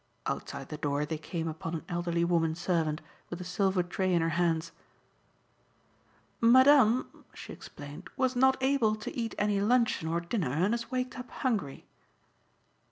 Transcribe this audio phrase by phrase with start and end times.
[0.25, 4.23] Outside the door they came upon an elderly woman servant with a silver tray in
[4.23, 4.71] her hands.
[6.41, 11.19] "Madame," she explained, "was not able to eat any luncheon or dinner and has waked
[11.19, 11.85] up hungry."